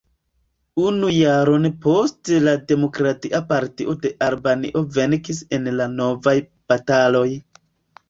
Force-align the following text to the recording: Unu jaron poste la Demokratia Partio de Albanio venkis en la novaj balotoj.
Unu 0.83 1.11
jaron 1.15 1.67
poste 1.83 2.39
la 2.47 2.55
Demokratia 2.73 3.43
Partio 3.53 3.97
de 4.09 4.15
Albanio 4.31 4.85
venkis 4.99 5.47
en 5.61 5.73
la 5.81 5.91
novaj 6.03 6.39
balotoj. 6.53 7.29